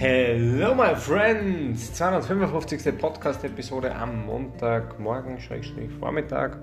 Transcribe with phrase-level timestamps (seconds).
[0.00, 1.92] Hello my friends!
[1.92, 2.96] 255.
[2.96, 6.56] Podcast-Episode am Montagmorgen, Schrägstrich Vormittag.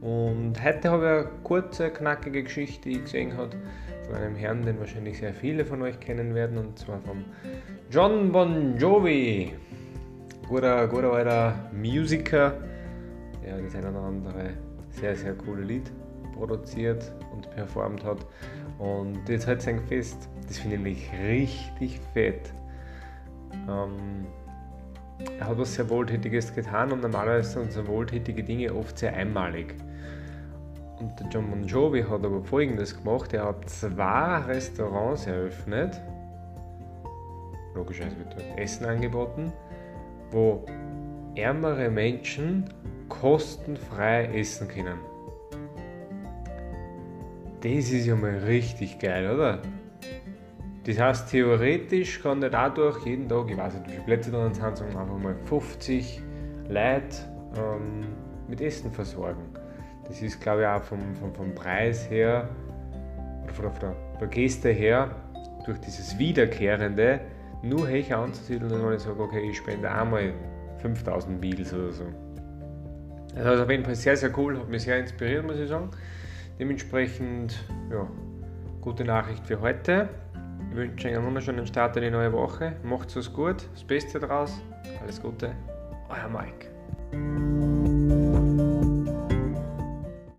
[0.00, 3.50] Und heute habe ich eine kurze, knackige Geschichte, die ich gesehen habe,
[4.06, 7.26] von einem Herrn, den wahrscheinlich sehr viele von euch kennen werden, und zwar vom
[7.90, 9.52] John Bon Jovi.
[10.48, 12.54] Guter, guter alter Musiker,
[13.44, 14.54] der das eine oder andere
[14.88, 15.92] sehr, sehr coole Lied
[16.32, 18.24] produziert und performt hat.
[18.78, 20.30] Und jetzt halt sein Fest.
[20.46, 22.52] Das finde ich nämlich richtig fett.
[23.68, 24.26] Ähm,
[25.38, 29.74] er hat was sehr Wohltätiges getan und normalerweise sind so wohltätige Dinge oft sehr einmalig.
[30.98, 36.00] Und der John Bon Jovi hat aber folgendes gemacht: Er hat zwei Restaurants eröffnet.
[37.74, 39.52] Logischerweise wird dort Essen angeboten,
[40.30, 40.64] wo
[41.34, 42.64] ärmere Menschen
[43.08, 44.98] kostenfrei essen können.
[47.60, 49.60] Das ist ja mal richtig geil, oder?
[50.86, 54.44] Das heißt, theoretisch kann der dadurch jeden Tag, ich weiß nicht, wie viele Plätze da
[54.44, 56.22] sind, sagen einfach mal 50
[56.68, 57.02] Leute
[57.56, 58.06] ähm,
[58.46, 59.42] mit Essen versorgen.
[60.06, 62.48] Das ist, glaube ich, auch vom, vom, vom Preis her,
[63.58, 65.10] oder von von der Geste her,
[65.64, 67.20] durch dieses Wiederkehrende,
[67.62, 70.32] nur höher anzusiedeln, dass man nicht sagt, okay, ich spende einmal
[70.78, 72.04] 5000 Meals oder so.
[73.34, 75.90] Also, also auf jeden Fall sehr, sehr cool, hat mich sehr inspiriert, muss ich sagen.
[76.60, 78.08] Dementsprechend, ja,
[78.80, 80.08] gute Nachricht für heute.
[80.76, 82.76] Ich wünsche euch einen wunderschönen Start in die neue Woche.
[82.82, 84.60] Macht's es gut, das Beste draus.
[85.00, 85.54] Alles Gute,
[86.10, 87.75] euer Mike.